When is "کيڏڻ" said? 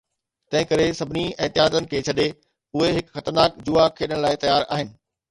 3.99-4.23